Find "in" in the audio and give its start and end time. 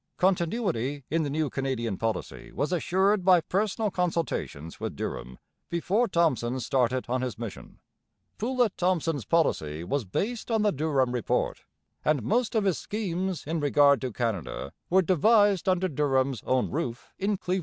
1.11-1.21, 13.45-13.59, 17.19-17.37